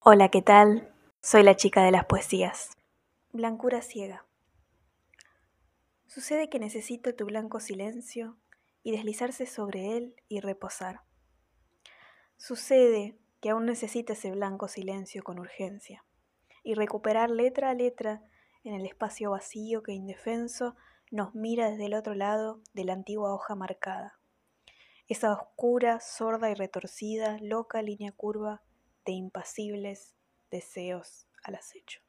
[0.00, 0.94] Hola, ¿qué tal?
[1.20, 2.70] Soy la chica de las poesías.
[3.32, 4.24] Blancura ciega.
[6.06, 8.36] Sucede que necesito tu blanco silencio
[8.84, 11.00] y deslizarse sobre él y reposar.
[12.36, 16.04] Sucede que aún necesito ese blanco silencio con urgencia
[16.62, 18.22] y recuperar letra a letra
[18.62, 20.76] en el espacio vacío que indefenso
[21.10, 24.20] nos mira desde el otro lado de la antigua hoja marcada.
[25.08, 28.62] Esa oscura, sorda y retorcida, loca línea curva
[29.08, 30.14] de impasibles
[30.50, 32.02] deseos al acecho.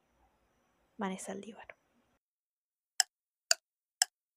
[0.98, 1.78] Manesa Aldívar.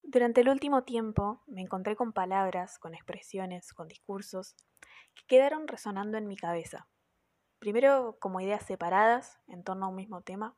[0.04, 4.54] Durante el último tiempo me encontré con palabras, con expresiones, con discursos
[5.12, 6.86] que quedaron resonando en mi cabeza.
[7.58, 10.56] Primero como ideas separadas en torno a un mismo tema.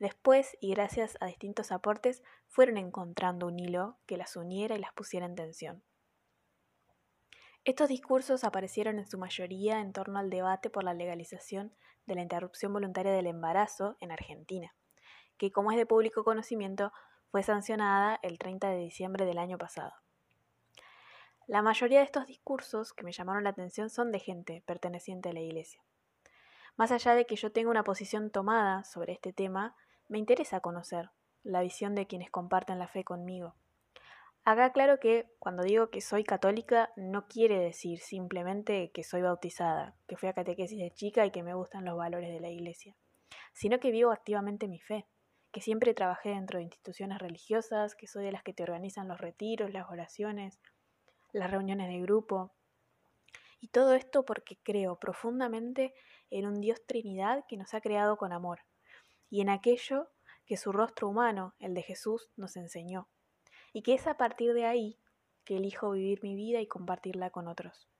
[0.00, 4.92] Después, y gracias a distintos aportes, fueron encontrando un hilo que las uniera y las
[4.92, 5.84] pusiera en tensión.
[7.66, 12.20] Estos discursos aparecieron en su mayoría en torno al debate por la legalización de la
[12.20, 14.74] interrupción voluntaria del embarazo en Argentina,
[15.38, 16.92] que como es de público conocimiento
[17.30, 19.94] fue sancionada el 30 de diciembre del año pasado.
[21.46, 25.32] La mayoría de estos discursos que me llamaron la atención son de gente perteneciente a
[25.32, 25.82] la Iglesia.
[26.76, 29.74] Más allá de que yo tenga una posición tomada sobre este tema,
[30.06, 33.54] me interesa conocer la visión de quienes comparten la fe conmigo
[34.46, 39.96] Acá claro que cuando digo que soy católica no quiere decir simplemente que soy bautizada,
[40.06, 42.94] que fui a catequesis de chica y que me gustan los valores de la iglesia,
[43.54, 45.06] sino que vivo activamente mi fe,
[45.50, 49.18] que siempre trabajé dentro de instituciones religiosas, que soy de las que te organizan los
[49.18, 50.60] retiros, las oraciones,
[51.32, 52.52] las reuniones de grupo.
[53.60, 55.94] Y todo esto porque creo profundamente
[56.28, 58.60] en un Dios Trinidad que nos ha creado con amor,
[59.30, 60.10] y en aquello
[60.44, 63.08] que su rostro humano, el de Jesús, nos enseñó
[63.74, 64.98] y que es a partir de ahí
[65.44, 67.90] que elijo vivir mi vida y compartirla con otros.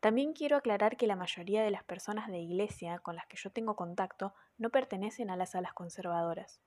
[0.00, 3.50] También quiero aclarar que la mayoría de las personas de iglesia con las que yo
[3.50, 6.60] tengo contacto no pertenecen a las alas conservadoras,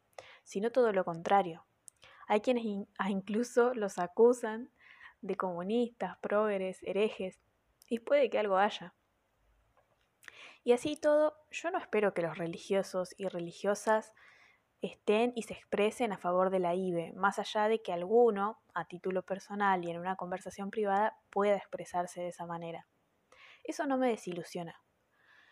[0.44, 1.66] sino todo lo contrario.
[2.28, 2.64] Hay quienes
[3.10, 4.72] incluso los acusan
[5.22, 7.40] de comunistas, prógeres, herejes,
[7.88, 8.94] y puede que algo haya.
[10.64, 14.14] Y así todo, yo no espero que los religiosos y religiosas
[14.82, 18.86] estén y se expresen a favor de la IBE, más allá de que alguno, a
[18.86, 22.88] título personal y en una conversación privada, pueda expresarse de esa manera.
[23.64, 24.82] Eso no me desilusiona.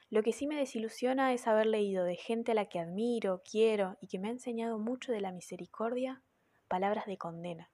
[0.09, 3.97] Lo que sí me desilusiona es haber leído de gente a la que admiro, quiero
[3.99, 6.23] y que me ha enseñado mucho de la misericordia
[6.69, 7.71] palabras de condena,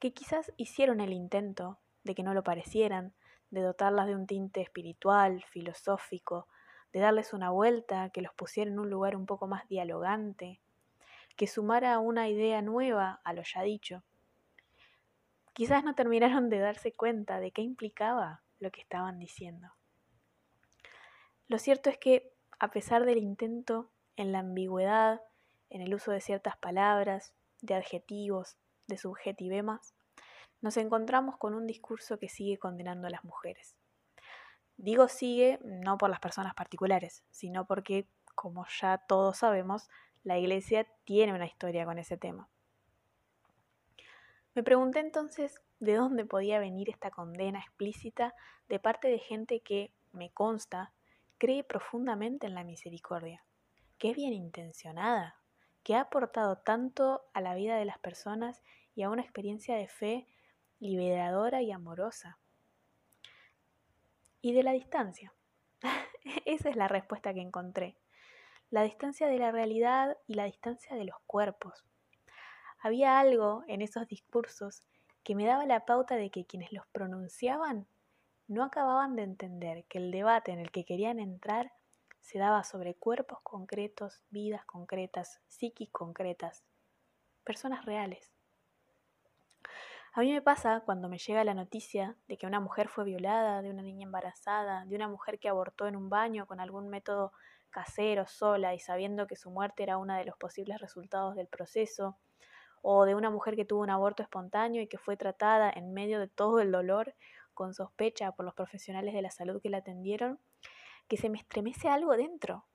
[0.00, 3.14] que quizás hicieron el intento de que no lo parecieran,
[3.50, 6.48] de dotarlas de un tinte espiritual, filosófico,
[6.94, 10.60] de darles una vuelta, que los pusiera en un lugar un poco más dialogante,
[11.36, 14.04] que sumara una idea nueva a lo ya dicho.
[15.54, 19.72] Quizás no terminaron de darse cuenta de qué implicaba lo que estaban diciendo.
[21.48, 25.20] Lo cierto es que, a pesar del intento en la ambigüedad,
[25.70, 28.56] en el uso de ciertas palabras, de adjetivos,
[28.86, 29.96] de subjetivemas,
[30.60, 33.76] nos encontramos con un discurso que sigue condenando a las mujeres.
[34.76, 39.88] Digo sigue no por las personas particulares, sino porque, como ya todos sabemos,
[40.24, 42.48] la Iglesia tiene una historia con ese tema.
[44.54, 48.34] Me pregunté entonces de dónde podía venir esta condena explícita
[48.68, 50.92] de parte de gente que, me consta,
[51.38, 53.44] cree profundamente en la misericordia,
[53.98, 55.36] que es bien intencionada,
[55.82, 58.62] que ha aportado tanto a la vida de las personas
[58.94, 60.26] y a una experiencia de fe
[60.78, 62.38] liberadora y amorosa
[64.44, 65.32] y de la distancia.
[66.44, 67.96] Esa es la respuesta que encontré.
[68.68, 71.86] La distancia de la realidad y la distancia de los cuerpos.
[72.78, 74.86] Había algo en esos discursos
[75.22, 77.86] que me daba la pauta de que quienes los pronunciaban
[78.46, 81.72] no acababan de entender que el debate en el que querían entrar
[82.20, 86.66] se daba sobre cuerpos concretos, vidas concretas, psiquis concretas,
[87.44, 88.33] personas reales.
[90.16, 93.62] A mí me pasa cuando me llega la noticia de que una mujer fue violada,
[93.62, 97.32] de una niña embarazada, de una mujer que abortó en un baño con algún método
[97.70, 102.16] casero, sola y sabiendo que su muerte era uno de los posibles resultados del proceso,
[102.80, 106.20] o de una mujer que tuvo un aborto espontáneo y que fue tratada en medio
[106.20, 107.16] de todo el dolor
[107.52, 110.38] con sospecha por los profesionales de la salud que la atendieron,
[111.08, 112.66] que se me estremece algo dentro.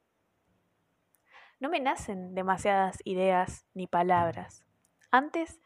[1.61, 4.65] No me nacen demasiadas ideas ni palabras.
[5.09, 5.61] Antes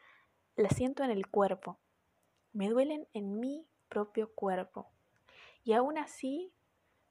[0.56, 1.78] la siento en el cuerpo,
[2.52, 4.90] me duelen en mi propio cuerpo.
[5.64, 6.52] Y aún así,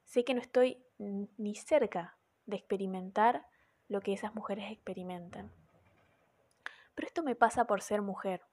[0.06, 3.48] sé que no estoy ni cerca de experimentar
[3.88, 5.52] lo que esas mujeres experimentan.
[6.96, 8.44] Pero esto me pasa por ser mujer.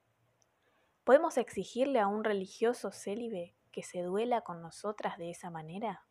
[1.04, 6.04] ¿Podemos exigirle a un religioso célibe que se duela con nosotras de esa manera?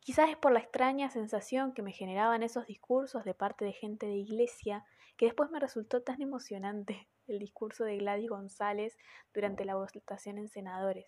[0.00, 4.06] Quizás es por la extraña sensación que me generaban esos discursos de parte de gente
[4.06, 4.84] de iglesia
[5.16, 8.96] que después me resultó tan emocionante el discurso de Gladys González
[9.32, 11.06] durante la votación en senadores.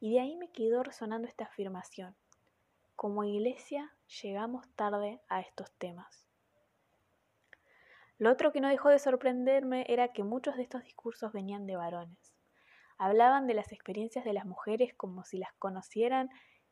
[0.00, 2.16] Y de ahí me quedó resonando esta afirmación.
[2.94, 6.28] Como iglesia llegamos tarde a estos temas.
[8.18, 11.76] Lo otro que no dejó de sorprenderme era que muchos de estos discursos venían de
[11.76, 12.34] varones.
[12.98, 16.28] Hablaban de las experiencias de las mujeres como si las conocieran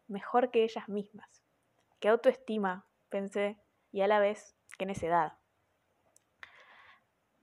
[0.09, 1.45] mejor que ellas mismas.
[2.01, 3.61] Qué autoestima, pensé,
[3.93, 5.39] y a la vez, qué necedad.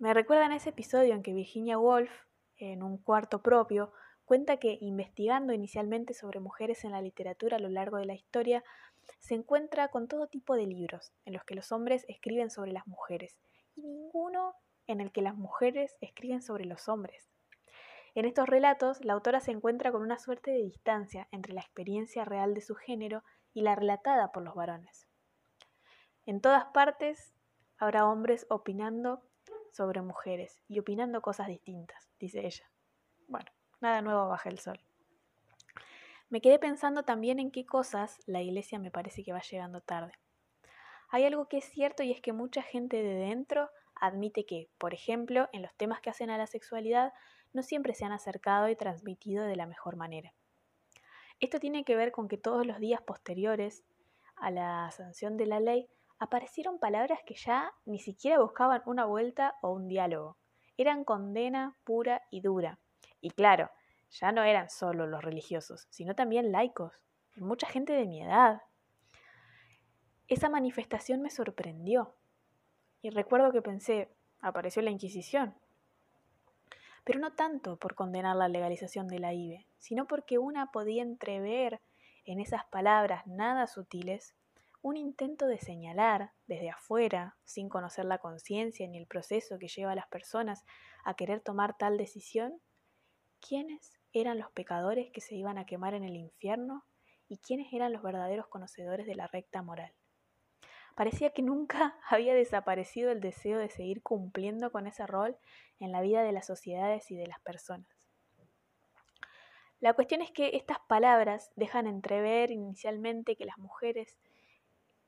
[0.04, 2.12] Me recuerdan ese episodio en que Virginia Woolf,
[2.58, 3.94] en un cuarto propio,
[4.26, 8.66] cuenta que investigando inicialmente sobre mujeres en la literatura a lo largo de la historia,
[9.20, 12.86] se encuentra con todo tipo de libros en los que los hombres escriben sobre las
[12.86, 13.38] mujeres
[13.78, 14.56] y ninguno
[14.88, 17.30] en el que las mujeres escriben sobre los hombres.
[18.14, 22.26] En estos relatos, la autora se encuentra con una suerte de distancia entre la experiencia
[22.26, 23.24] real de su género
[23.54, 25.08] y la relatada por los varones.
[26.26, 27.34] En todas partes
[27.78, 29.24] habrá hombres opinando
[29.74, 32.70] sobre mujeres y opinando cosas distintas, dice ella.
[33.28, 34.80] Bueno, nada nuevo baja el sol.
[36.30, 40.14] Me quedé pensando también en qué cosas la iglesia me parece que va llegando tarde.
[41.10, 44.94] Hay algo que es cierto y es que mucha gente de dentro admite que, por
[44.94, 47.14] ejemplo, en los temas que hacen a la sexualidad,
[47.52, 50.34] no siempre se han acercado y transmitido de la mejor manera.
[51.40, 53.84] Esto tiene que ver con que todos los días posteriores
[54.36, 55.90] a la sanción de la ley
[56.24, 60.38] aparecieron palabras que ya ni siquiera buscaban una vuelta o un diálogo.
[60.78, 62.80] Eran condena pura y dura.
[63.20, 63.70] Y claro,
[64.10, 66.94] ya no eran solo los religiosos, sino también laicos,
[67.36, 68.62] y mucha gente de mi edad,
[70.30, 72.16] esa manifestación me sorprendió.
[73.02, 75.58] Y recuerdo que pensé, apareció la Inquisición.
[77.04, 81.82] Pero no tanto por condenar la legalización de la IBE, sino porque una podía entrever
[82.24, 84.38] en esas palabras nada sutiles
[84.84, 89.94] un intento de señalar desde afuera, sin conocer la conciencia ni el proceso que lleva
[89.94, 90.66] a las personas
[91.06, 92.60] a querer tomar tal decisión,
[93.40, 96.84] quiénes eran los pecadores que se iban a quemar en el infierno
[97.30, 99.94] y quiénes eran los verdaderos conocedores de la recta moral.
[100.96, 105.38] Parecía que nunca había desaparecido el deseo de seguir cumpliendo con ese rol
[105.80, 107.88] en la vida de las sociedades y de las personas.
[109.80, 114.18] La cuestión es que estas palabras dejan entrever inicialmente que las mujeres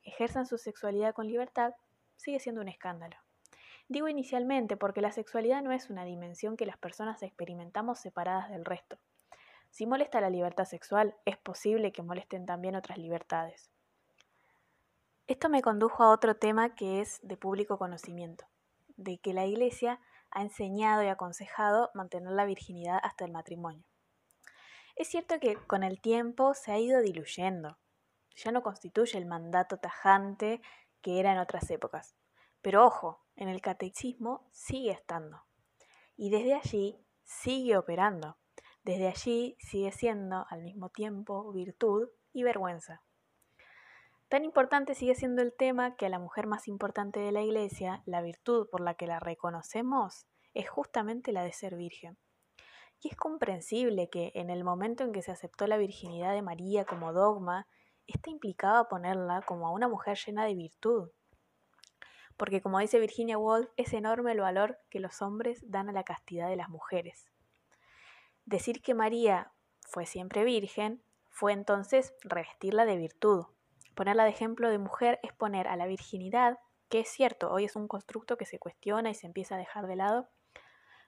[0.06, 1.74] ejerzan su sexualidad con libertad,
[2.16, 3.18] sigue siendo un escándalo.
[3.88, 8.66] Digo inicialmente porque la sexualidad no es una dimensión que las personas experimentamos separadas del
[8.66, 8.98] resto.
[9.70, 13.70] Si molesta la libertad sexual, es posible que molesten también otras libertades.
[15.28, 18.46] Esto me condujo a otro tema que es de público conocimiento,
[18.96, 20.00] de que la Iglesia
[20.32, 23.84] ha enseñado y aconsejado mantener la virginidad hasta el matrimonio.
[24.96, 27.78] Es cierto que con el tiempo se ha ido diluyendo,
[28.36, 30.62] ya no constituye el mandato tajante
[31.02, 32.16] que era en otras épocas,
[32.62, 35.44] pero ojo, en el catecismo sigue estando,
[36.16, 38.38] y desde allí sigue operando,
[38.84, 43.02] desde allí sigue siendo al mismo tiempo virtud y vergüenza.
[44.28, 48.02] Tan importante sigue siendo el tema que a la mujer más importante de la Iglesia,
[48.06, 52.18] la virtud por la que la reconocemos, es justamente la de ser virgen.
[53.02, 56.86] Y es comprensible que en el momento en que se aceptó la virginidad de María
[56.86, 57.68] como dogma,
[58.08, 61.10] esto implicaba ponerla como a una mujer llena de virtud.
[62.38, 66.04] Porque como dice Virginia Woolf, es enorme el valor que los hombres dan a la
[66.04, 67.32] castidad de las mujeres.
[68.46, 73.46] Decir que María fue siempre virgen fue entonces revestirla de virtud,
[73.96, 76.60] Ponerla de ejemplo de mujer es poner a la virginidad,
[76.90, 79.88] que es cierto, hoy es un constructo que se cuestiona y se empieza a dejar
[79.88, 80.28] de lado,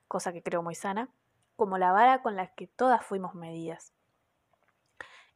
[0.07, 1.09] cosa que creo muy sana,
[1.57, 3.93] como la vara con la que todas fuimos medidas.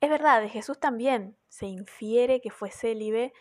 [0.02, 3.34] Es verdad, de Jesús también se infiere que fue célibe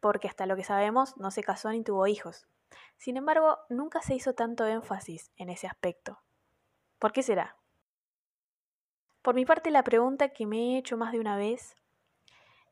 [0.00, 2.46] porque hasta lo que sabemos no se casó ni tuvo hijos.
[2.98, 6.20] Sin embargo, nunca se hizo tanto énfasis en ese aspecto.
[6.98, 7.56] ¿Por qué será?
[9.22, 11.76] Por mi parte, la pregunta que me he hecho más de una vez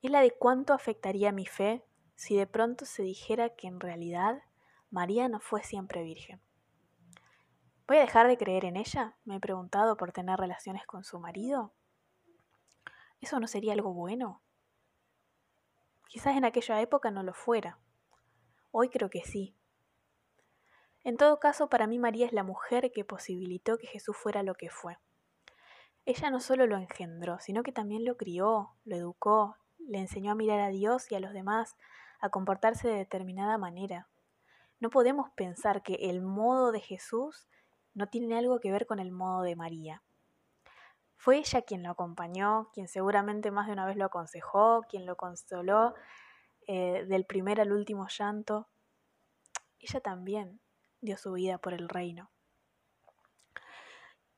[0.02, 1.82] es la de cuánto afectaría mi fe
[2.16, 4.42] si de pronto se dijera que en realidad
[4.90, 6.42] María no fue siempre virgen.
[7.88, 9.16] ¿Voy a dejar de creer en ella?
[9.24, 11.72] Me he preguntado por tener relaciones con su marido.
[13.20, 14.42] ¿Eso no sería algo bueno?
[16.08, 17.78] Quizás en aquella época no lo fuera.
[18.70, 19.56] Hoy creo que sí.
[21.02, 24.54] En todo caso, para mí María es la mujer que posibilitó que Jesús fuera lo
[24.54, 24.98] que fue.
[26.04, 30.36] Ella no solo lo engendró, sino que también lo crió, lo educó, le enseñó a
[30.36, 31.76] mirar a Dios y a los demás,
[32.20, 34.08] a comportarse de determinada manera.
[34.78, 37.48] No podemos pensar que el modo de Jesús
[37.94, 40.02] no tiene algo que ver con el modo de María.
[41.16, 45.16] Fue ella quien lo acompañó, quien seguramente más de una vez lo aconsejó, quien lo
[45.16, 45.94] consoló
[46.66, 48.68] eh, del primer al último llanto.
[49.78, 50.60] Ella también
[51.00, 52.30] dio su vida por el reino.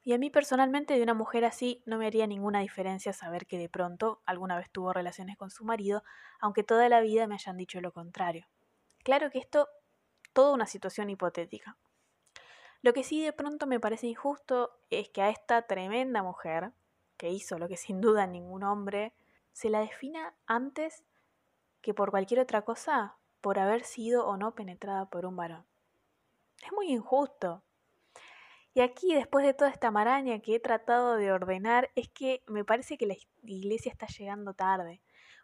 [0.02, 3.58] Y a mí personalmente de una mujer así no me haría ninguna diferencia saber que
[3.58, 6.02] de pronto alguna vez tuvo relaciones con su marido,
[6.40, 8.46] aunque toda la vida me hayan dicho lo contrario.
[9.04, 9.68] Claro que esto,
[10.32, 11.76] toda una situación hipotética.
[12.80, 16.72] Lo que sí de pronto me parece injusto es que a esta tremenda mujer,
[17.16, 19.12] que hizo lo que sin duda ningún hombre,
[19.52, 21.04] se la defina antes
[21.80, 25.64] que por cualquier otra cosa por haber sido o no penetrada por un varón.
[26.64, 27.62] Es muy injusto.
[28.74, 32.64] Y aquí, después de toda esta maraña que he tratado de ordenar, es que me
[32.64, 35.00] parece que la iglesia está llegando tarde.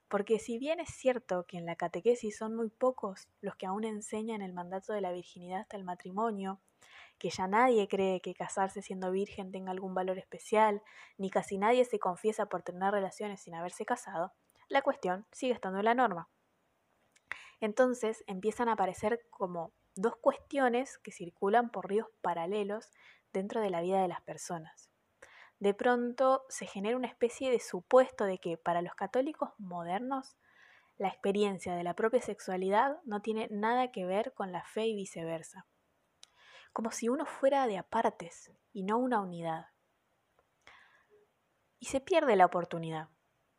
[0.08, 3.84] Porque si bien es cierto que en la catequesis son muy pocos los que aún
[3.84, 6.60] enseñan el mandato de la virginidad hasta el matrimonio,
[7.18, 10.82] que ya nadie cree que casarse siendo virgen tenga algún valor especial,
[11.18, 14.32] ni casi nadie se confiesa por tener relaciones sin haberse casado,
[14.68, 16.28] la cuestión sigue estando en la norma.
[17.60, 22.90] Entonces empiezan a aparecer como dos cuestiones que circulan por ríos paralelos
[23.32, 24.90] dentro de la vida de las personas.
[25.60, 30.36] De pronto se genera una especie de supuesto de que para los católicos modernos
[30.98, 34.94] la experiencia de la propia sexualidad no tiene nada que ver con la fe y
[34.94, 35.66] viceversa,
[36.74, 39.68] como si uno fuera de apartes y no una unidad.
[41.78, 43.08] Y se pierde la oportunidad,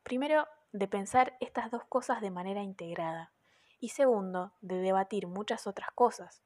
[0.03, 3.31] primero, de pensar estas dos cosas de manera integrada,
[3.79, 6.43] y segundo, de debatir muchas otras cosas.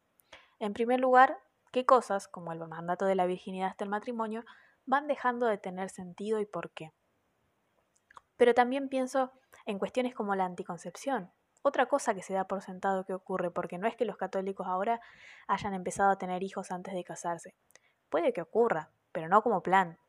[0.59, 1.39] En primer lugar,
[1.71, 4.45] qué cosas, como el mandato de la virginidad hasta el matrimonio,
[4.85, 6.93] van dejando de tener sentido y por qué.
[8.38, 9.31] Pero también pienso
[9.65, 13.77] en cuestiones como la anticoncepción, otra cosa que se da por sentado que ocurre, porque
[13.77, 15.01] no es que los católicos ahora
[15.47, 17.55] hayan empezado a tener hijos antes de casarse.
[18.09, 19.99] Puede que ocurra, pero no como plan.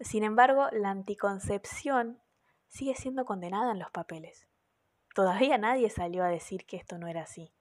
[0.00, 2.20] Sin embargo, la anticoncepción
[2.68, 4.48] sigue siendo condenada en los papeles.
[5.14, 7.52] Todavía nadie salió a decir que esto no era así.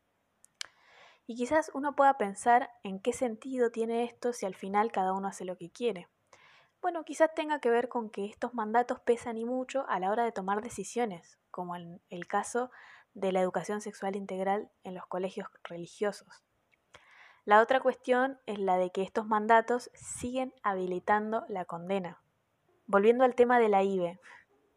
[1.25, 5.27] Y quizás uno pueda pensar en qué sentido tiene esto si al final cada uno
[5.27, 6.07] hace lo que quiere.
[6.81, 10.23] Bueno, quizás tenga que ver con que estos mandatos pesan y mucho a la hora
[10.23, 12.69] de tomar decisiones, como en el caso
[13.15, 16.43] de la educación sexual integral en los colegios religiosos.
[17.45, 22.21] La otra cuestión es la de que estos mandatos siguen habilitando la condena.
[22.85, 24.19] Volviendo al tema de la IBE,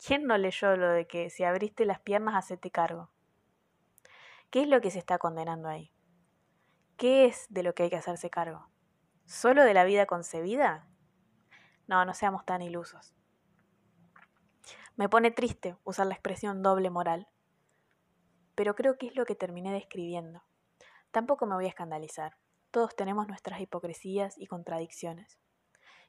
[0.03, 3.11] ¿quién no leyó lo de que si abriste las piernas hacete cargo?
[4.49, 5.93] ¿Qué es lo que se está condenando ahí?
[6.97, 8.71] ¿Qué es de lo que hay que hacerse cargo?
[9.27, 10.89] ¿Solo de la vida concebida?
[11.87, 13.15] No, no seamos tan ilusos.
[15.01, 17.27] Me pone triste usar la expresión doble moral,
[18.55, 20.43] pero creo que es lo que terminé describiendo.
[21.11, 22.37] Tampoco me voy a escandalizar.
[22.71, 25.39] Todos tenemos nuestras hipocresías y contradicciones.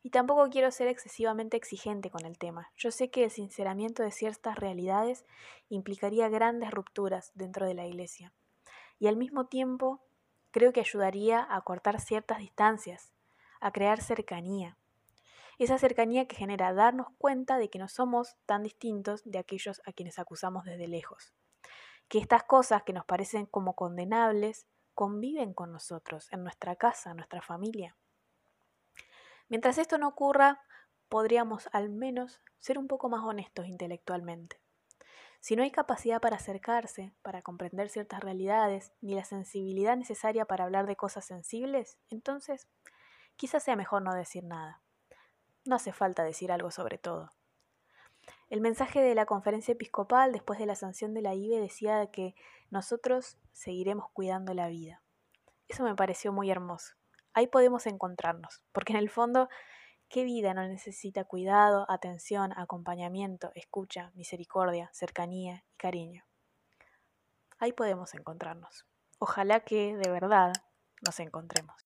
[0.03, 2.69] Y tampoco quiero ser excesivamente exigente con el tema.
[2.75, 5.23] Yo sé que el sinceramiento de ciertas realidades
[5.69, 8.33] implicaría grandes rupturas dentro de la Iglesia.
[8.99, 10.01] Y al mismo tiempo
[10.51, 13.13] creo que ayudaría a cortar ciertas distancias,
[13.61, 14.75] a crear cercanía.
[15.61, 19.93] Esa cercanía que genera darnos cuenta de que no somos tan distintos de aquellos a
[19.93, 21.35] quienes acusamos desde lejos.
[22.07, 24.65] Que estas cosas que nos parecen como condenables
[24.95, 27.95] conviven con nosotros, en nuestra casa, en nuestra familia.
[29.49, 30.63] Mientras esto no ocurra,
[31.09, 34.59] podríamos al menos ser un poco más honestos intelectualmente.
[35.41, 40.63] Si no hay capacidad para acercarse, para comprender ciertas realidades, ni la sensibilidad necesaria para
[40.63, 42.67] hablar de cosas sensibles, entonces
[43.35, 44.81] quizás sea mejor no decir nada.
[45.65, 47.31] No hace falta decir algo sobre todo.
[48.49, 52.35] El mensaje de la conferencia episcopal después de la sanción de la IBE decía que
[52.69, 55.01] nosotros seguiremos cuidando la vida.
[55.67, 56.95] Eso me pareció muy hermoso.
[57.33, 59.47] Ahí podemos encontrarnos, porque en el fondo
[60.11, 66.25] ¿Qué vida no necesita cuidado, atención, acompañamiento, escucha, misericordia, cercanía y cariño?
[67.59, 68.85] Ahí podemos encontrarnos.
[69.19, 70.51] Ojalá que de verdad
[71.01, 71.80] nos encontremos.